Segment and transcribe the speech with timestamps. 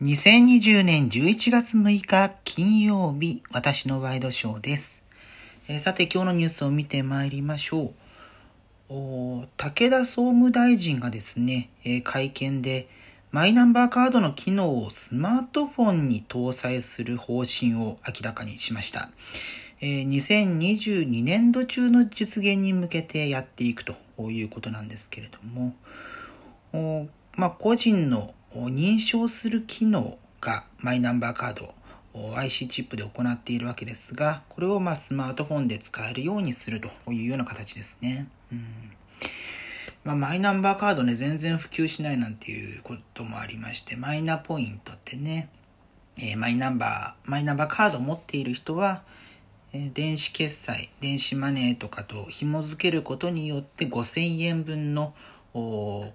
[0.00, 5.04] 2020年11月6日金曜日、私のワイドショーです。
[5.68, 7.92] えーさて今日のニュースを見てまいりましょ
[8.90, 9.48] う。
[9.56, 12.88] 武田総務大臣がですね、えー会見で
[13.32, 19.10] マイナンバーカードの機能をスマートフォンに搭載する方針を明らかにしました。
[19.80, 23.96] えー2022年度中の実現に向けてやっていくと
[24.30, 25.74] いうことなんですけれども、
[27.38, 31.72] まあ、個人の認証する機能がマイナンバーカード
[32.36, 38.26] IC チップで行っているわけですが、これをまスマートフォンで使えるようにするというような形ですね。
[38.50, 38.64] うん
[40.02, 45.48] まあ、マイナンバーカードね、全然普及しないなんていうこともありまして、マイナポイントってね、
[46.18, 49.02] えーマイナンバー、マイナンバーカードを持っている人は、
[49.72, 55.14] え電子決済、電子マネーとかと紐付けることによって5000円分の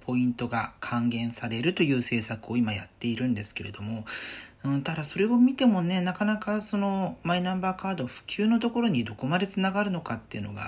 [0.01, 4.05] ポイントが還元されるという政策を今やっているんですけれども、
[4.63, 10.61] うん、ただそれを見てもね、なかなかそのマイナンバーカード普及のところにどこまでつながるのかっていうのが、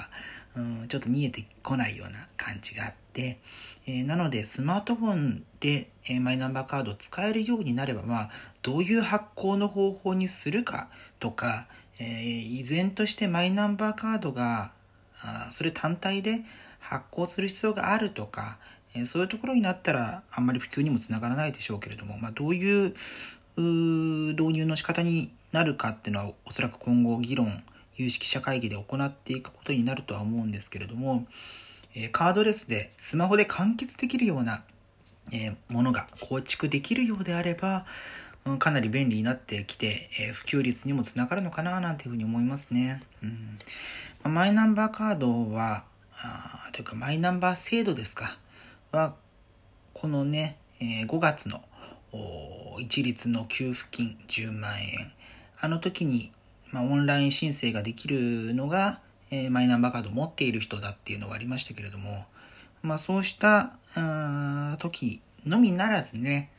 [0.56, 3.40] うん、ちょっと見えてこないような感じがあって、
[3.88, 8.30] えーなのでスマートフォンで、えーマイナンバーカードを使えるようになれば、まあ、
[8.62, 11.68] どういう発行の方法にするかとか、
[12.00, 14.72] えー依然としてマイナンバーカードが
[15.22, 16.42] あそれ単体で
[16.86, 18.60] 発行する必要があるとか、
[18.96, 22.94] えそういうところになったらあんまり普及にもつながらないでしょうけれども、まあ、どういう
[23.58, 27.64] 導入の仕方になるかっていうのはおそらく今後議論
[27.96, 31.26] 有識者会議で行っていくことになるとは思うんですけれども、
[31.96, 34.64] えカードレスでスマホで完結できるような、
[35.34, 37.86] えものが構築できるようであれば、
[38.46, 43.02] うんかなり便利になってきて、え普及率にもつながるのかななんていうふうに思いますね。
[43.24, 43.58] うん
[44.24, 45.86] まマイナンバーカードは
[46.76, 48.38] というかマイナンバー制度ですか。
[48.92, 49.16] は
[49.94, 51.64] このね、え5月の
[52.82, 54.88] 一律の給付金10万円。
[55.62, 56.34] あの時に、
[56.74, 59.00] まあ、オンライン申請ができるのが、
[59.32, 62.26] えマイナンバーカードを持っている人だっていうのはありましたけれども、
[62.82, 66.52] まあ、そうしたあ時のみならずね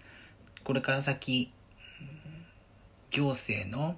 [0.64, 1.52] これから先
[3.10, 3.96] 行政の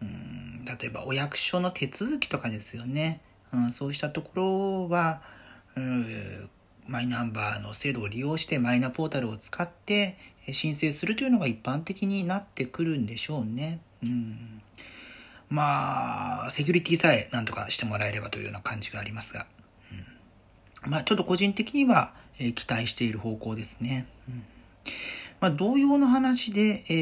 [0.00, 3.20] うん例えばお役所の手続きとかですよね、
[3.52, 5.20] うん、そうしたところは、
[6.86, 10.16] マイナンバーの制度を利用してマイナポータルを使って
[10.50, 13.80] 申請するというのが一般的になってくるんでしょうね。
[14.02, 14.62] うん、
[15.48, 19.46] まあセキュリティさえなんとかしてもらえればというような感じがありますが、
[20.84, 24.06] うんまあちょっと個人的には、えー期待している方向ですね。
[24.28, 24.42] うん
[25.40, 26.92] まあ、同様の話で、え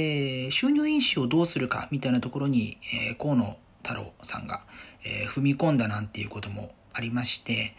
[0.49, 2.77] ー収入印紙をどうするかみたいなところに、
[3.11, 4.61] えー河野太郎さんが、
[5.05, 7.73] えー踏み込んだなんていうこともありまして、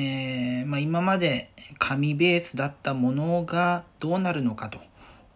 [0.00, 4.70] えーまあ、今まで紙ベースだったものがどうなるのか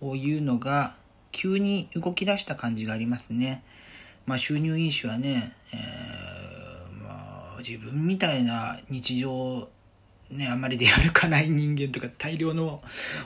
[0.00, 0.94] というのが
[1.32, 3.64] 急に動き出した感じがありますね。
[4.24, 9.68] まあ、収入印紙はね、えーまあ、自分みたいな日常
[10.30, 12.80] ね、あんまり出歩かない人間とか大量の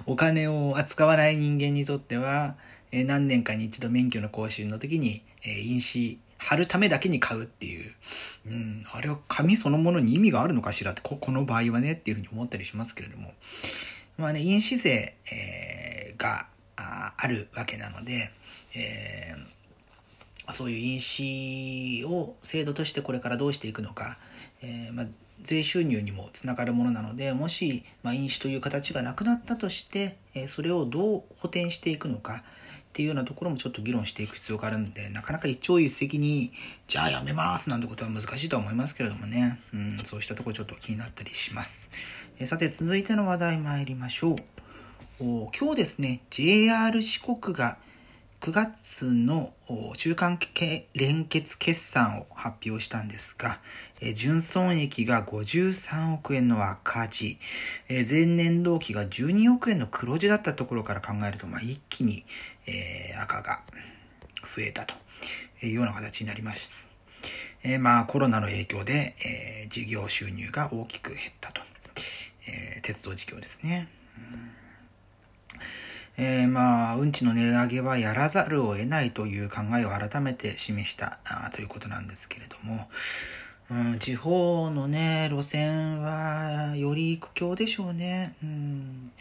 [0.07, 2.57] お金を扱わない人間にとっては、
[2.93, 7.93] え何年かに一度免許の更新の時に、えー印紙貼るためだけに買うっていう、
[8.49, 13.33] うん、あれは紙そのものに意味があるのかしらってここの場合はねっていうふうに思ったりしますけれども。
[14.19, 18.31] まあね印紙税、えーがあるわけなので、
[18.75, 19.57] えー
[20.51, 24.17] そういう印紙を制度としてこれからどうしていくのか、
[24.63, 25.07] えーまあ、
[25.43, 32.45] 税収入にもつながるものなのでもし、まあ、印紙という形がなくなったとして、えそれをどう補填していくのか
[32.97, 36.51] っていうようなところもちょっと議論していく必要があるんでなかなか一朝一夕に
[36.89, 41.91] じゃあやめますなんてことは難しいとは思いますけれどもね、うん、そうしたところちょっと気になったりします、
[42.39, 44.37] えさて続いての話題参りましょう。
[45.21, 47.77] お今日ですね JR 四国が
[48.47, 49.53] 9月の
[49.97, 50.39] 中間
[50.95, 53.59] 連結決算を発表したんですが、
[54.15, 57.39] 純損益が53億円の赤字、
[57.89, 62.25] 前年同期が12億円の黒字だったところから考えると、まあ、一気に、
[63.21, 63.63] 赤が
[64.43, 64.95] 増えたと
[65.67, 66.93] いうような形になります。
[67.65, 69.17] えまあコロナの影響で、
[69.71, 71.63] 事業収入が大きく減ったと。
[72.85, 73.89] 鉄道事業ですね。
[76.19, 81.19] えーまあ、運賃の値上げはやらざるを得ないという考えを改めて示した
[81.55, 82.89] ということなんですけれども、
[83.71, 88.35] うん、地方のね、路線はより苦境でしょうね。
[88.43, 89.13] うん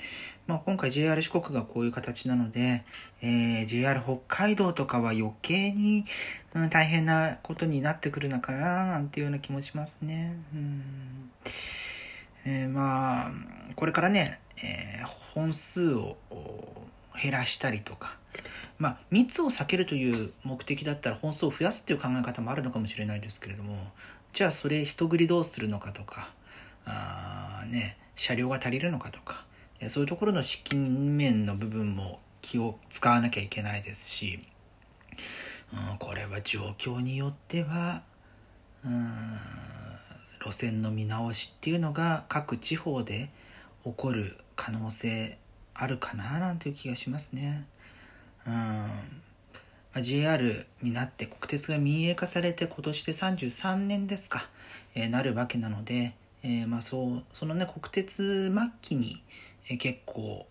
[0.48, 2.84] まあ、今回 JR 四国がこういう形なので、
[3.22, 6.06] えー JR 北海道とかは余計に、
[6.54, 10.38] うん、大変なことになってくるのかななんていうような気もしますね。
[10.54, 10.84] うん
[12.46, 13.32] えーまあ
[13.76, 16.16] これからね、えー本数を
[17.22, 18.18] 減らしたりとか、
[18.78, 23.78] まあ、密を避けるという目的だったら本数を増やすっていう考え方もあるのかもしれないですけれども
[24.34, 26.30] じゃあそれ人繰りどうするのかとか
[26.86, 29.46] あ、ね、車両が足りるのかとか
[29.90, 34.40] そういうところの資金面の部分も気を使わなきゃいけないですし、
[35.92, 38.04] うん、これは状況によっては
[38.86, 39.56] うん
[40.46, 43.30] 路線の見直しっていうのが各地方で
[43.84, 44.26] 起こる
[44.56, 45.40] 可能性
[45.76, 47.66] あるかななんていう気がしますね。
[48.48, 54.48] うん、JR になって国鉄が民営化されて今年で33年ですか、
[54.94, 56.14] えー、なるわけなので、
[56.44, 59.22] えー、まあそうそのね国鉄末期に、
[59.70, 60.48] えー、結構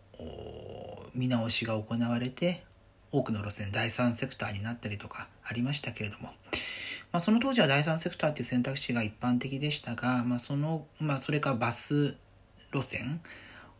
[1.15, 2.65] 見直しが行われて
[3.13, 12.17] 多くの路線第三セクターになったりとかありましたけれども、まあ、その当時は第三セクターっていう選択肢が一般的でしたが、まあそのまあ、それかバス
[12.73, 13.21] 路線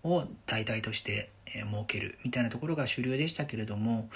[0.05, 4.09] を代替として設けるみたいなところが主流でしたけれども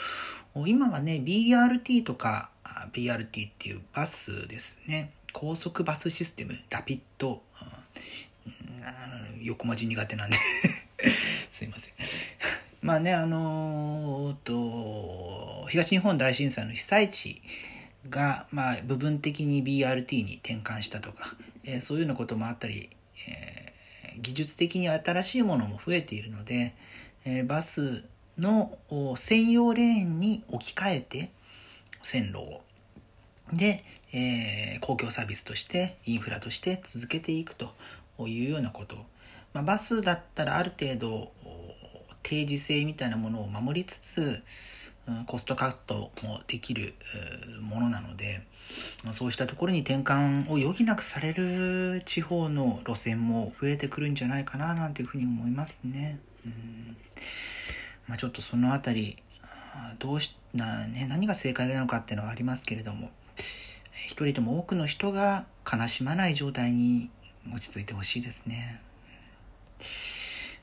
[0.66, 2.50] 今はね BRT とか
[2.92, 5.10] BRT っていうバスですね。
[5.32, 7.34] 高速バスシステムラピッド、う
[9.42, 10.36] ん、横文字苦手なんで。
[11.50, 11.94] すいません。
[12.80, 17.42] まあねあのー、と東日本大震災の被災地
[18.08, 21.34] が、まあ、部分的に BRT に転換したとか、
[21.64, 22.90] えー、そういうようなこともあったり、
[23.28, 23.57] えー
[24.20, 26.74] 技術的に新しいものも増えているので、
[27.24, 28.04] えバス
[28.38, 28.78] の
[29.16, 31.30] 専用レーンに置き換えて
[32.02, 32.62] 線路を。
[33.52, 37.72] で、えー、公共サービスとしてインフラとして続けていくと
[38.26, 38.96] いうようなこと、
[39.54, 41.32] まあ、バスだったらある程度
[42.22, 44.42] 定時性みたいなものを守りつつ
[45.26, 46.94] コストカットもできる
[47.62, 48.42] ものなので
[49.12, 56.18] そうしたところに転換を余儀なくされる地方の路線も増えてくるんじゃないかななんていうふうに思いますね。
[56.44, 56.96] うん
[58.06, 59.16] まあ、ちょっとそのあたり
[59.98, 63.10] どうしな、ね、何が正解なのかっていうのはありますけれども
[63.92, 67.10] 一人でも多くの人が悲しまない状態に
[67.52, 68.80] 落ち着いてほしいですね。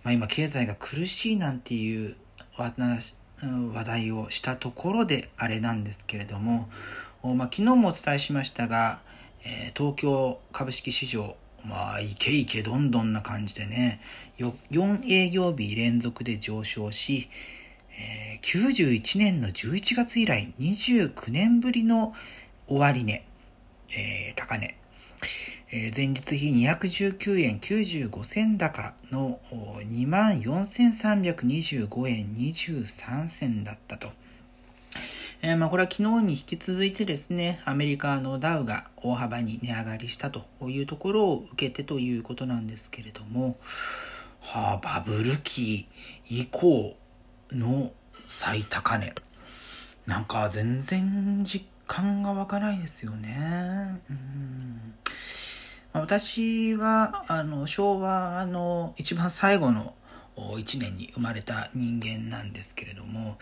[0.03, 2.15] まあ、今経済が苦しいなんていう
[3.41, 6.69] 話題をしたところであれなんですけれども、
[7.23, 8.99] まあ、昨日もお伝えしましたが、
[9.45, 11.35] えー、東京株式市場、
[11.65, 13.99] まあ、いけいけどんどんな感じでね、
[14.37, 17.29] 4営業日連続で上昇し、
[17.97, 22.13] えー、91年の11月以来29年ぶりの
[22.67, 23.25] 終値、
[23.89, 24.77] えー、高値、
[25.71, 34.11] え、前日比219円95銭高の24,325円23銭だったと。
[35.41, 43.57] えー、まあ、これは昨日に引き続いてですね、アメリカのダウが大幅に値上がりしたというところを受けてということなんですけれども、
[44.41, 45.89] はあ、バブル期
[46.29, 46.95] 以降
[47.51, 47.91] の
[48.27, 49.13] 最高値。
[50.05, 53.99] なんか全然実感が湧かないですよね。
[54.09, 54.95] うん
[55.95, 59.93] 私はあの昭和の一番最後の
[60.35, 63.37] 1年に生まれた人間なんですけれども、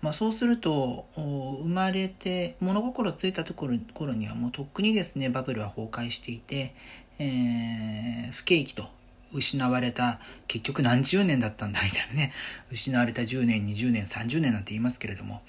[0.00, 6.74] まあ、そうすると生まれて物心ついたところ頃にはもうとっくにですねバブルは崩壊していて、
[7.20, 8.88] えー、不景気と
[9.32, 10.18] 失われた
[10.48, 12.32] 結局何十年だったんだみたいなね
[12.72, 15.42] 失われた10年20年30年なんて言いますけれども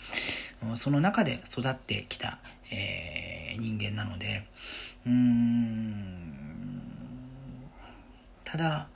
[0.76, 2.38] その中で育ってきた、
[2.72, 4.46] えー、人間なので
[5.08, 6.43] うーん
[8.54, 8.88] ただ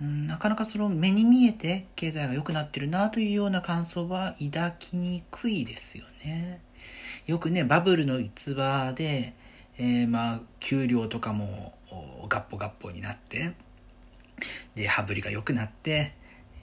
[0.00, 6.60] なかなかその目に見えて経済が良くなってるなというような感想は抱きにくいですよね。
[7.28, 9.34] よくね、バブルの逸話で、
[9.78, 11.78] えー、まあ、給料とかも
[12.28, 13.52] ガッポガッポになって、
[14.74, 16.12] で、羽振りが良くなって、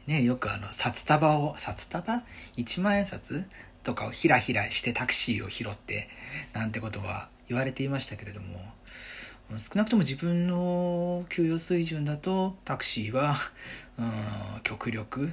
[0.06, 2.24] ね、よくあの、札束を、札束
[2.58, 3.48] ?1 万円札
[3.84, 6.10] とかをひらひらしてタクシーを拾って、
[6.52, 8.60] なんてことは言われていましたけれども、
[9.58, 13.36] 少なくとも自分の給与水準だとタクシーは、
[13.98, 15.32] うん、極力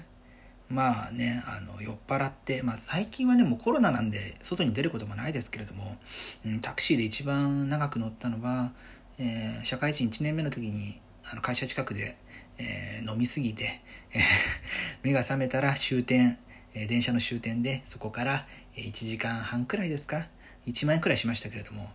[0.68, 5.96] まあねあの酔っ払って、まあ、最近はねもうコロナなんで外に出ることもないですけれども、
[6.44, 8.72] うん、タクシーで一番長く乗ったのは、
[9.18, 12.16] えー、社会人1年目の時にあの会社近くで、
[12.58, 13.80] えー、飲みすぎて、
[14.12, 14.22] えー、
[15.02, 16.38] 目が覚めたら終点、
[16.74, 18.46] え電車の終点でそこから
[18.76, 20.26] 1時間半くらいですか
[20.66, 21.90] ？1万円くらいしましたけれども、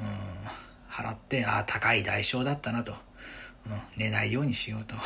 [0.00, 0.06] うん。
[0.94, 2.92] 払って、ああ、高い代償だったなと。
[3.66, 4.94] うん、寝ないようにしようと。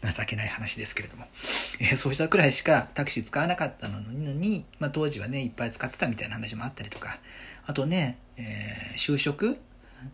[0.00, 1.26] 情けない話ですけれども。
[1.80, 7.18] えー、そうしたくらいしかタクシー使わなかったのに、まあ、当時はね、いっぱい使ってたみたいな話もあったりとか、
[7.66, 9.60] あとね、えー、就職？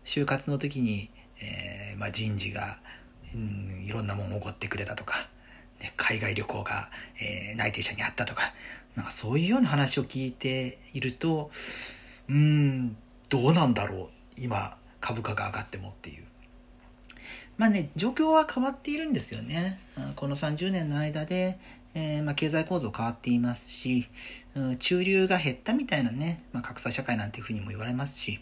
[0.03, 1.09] 就活の時に、
[1.41, 2.79] えー、まあ、人事が、
[3.33, 5.29] うん、いろんなもんおごってくれたとか、
[5.79, 6.89] ね、海外旅行が、
[7.21, 8.53] え、内定者にあったとか、
[8.95, 11.51] なんかそういうような話を聞いていると、
[12.27, 12.97] うん、
[13.29, 14.09] どうなんだろう。
[14.37, 16.23] 今、株価が上がってもっていう。
[17.57, 19.79] まあね、状況は変わっているんですよね。
[20.15, 21.57] この30年の間で、
[21.95, 24.07] えー、まあ、経済構造変わっていますし、
[24.79, 28.39] 中流が減ったみたいなね、まあ、格差社会なんていうふうにも言われますし、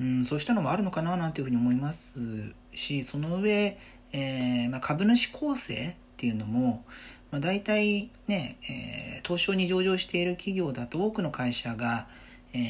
[0.00, 3.78] うん、そうしたのもあるのかななんていうふうに思いますし、その上、
[4.12, 6.84] えー、まあ、株主構成っていうのも、
[7.30, 12.08] まあ、大体ね、えー、東証に上場している企業だと多くの会社が、
[12.52, 12.60] えー、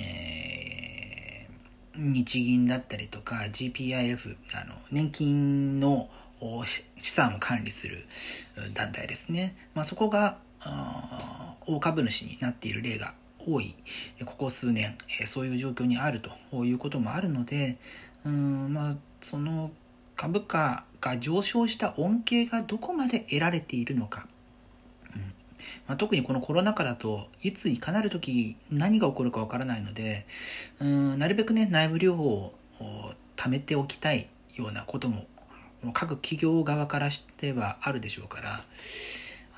[2.00, 6.08] 日銀だったりとか GPIF あの年金の
[6.96, 7.98] 資産を管理する
[8.74, 10.38] 団体ですね、まあ、そこが
[11.66, 13.14] 大株主になっている例が
[13.46, 13.74] 多い。
[14.24, 17.78] ここ数年そういう状況にあるということもあるので
[18.24, 19.70] うんまあその
[20.16, 24.28] 株価が上昇した恩恵がどこまで得られているのか、
[25.86, 30.26] まあ、特にこのコロナ禍だといついかなる時何が起こるかわからないので
[30.80, 32.54] うんなるべくね内部留保を
[33.36, 35.26] 貯めておきたいようなことも
[35.92, 38.60] 各企業側からしてはあるでしょうから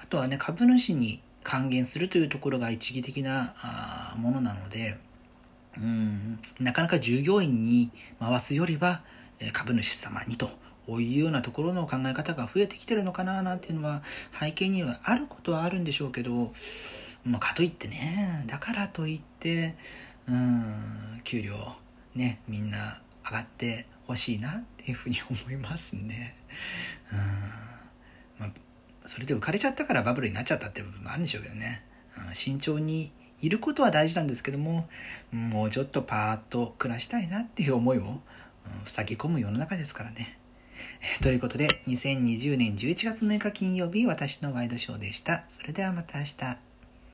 [0.03, 4.97] あとはね株主に還元するというところが一義的なあものなので
[5.77, 7.91] うんなかなか従業員に
[8.21, 9.03] 回すよりは
[9.53, 10.49] 株主様にと
[10.87, 14.03] こういうようなところの考え方が増えてきてるのかななんていうのは
[14.39, 16.53] 背景にはあることはあるんでしょうけど、
[17.25, 19.75] まあ、かといってねだからといって
[20.29, 21.55] うん給料
[22.15, 26.37] ねみんな上がってほしいなっていうふうに思いますね。
[27.13, 27.19] うん
[28.39, 28.53] まあ、
[29.05, 31.85] それで浮かれちゃったからバブルになっちゃったって部分もあるんでしょうけどね。
[32.29, 34.89] うん、慎重にいることは大事なんですけども
[35.33, 38.23] もうちょっとパーッと暮らしたいなっていう思いも、
[38.67, 40.39] うん、塞ぎ込む世の中ですからね。
[41.23, 45.45] ということで2020年11月6日金曜日私のワイドショーでした。
[45.49, 46.72] それではまた明日。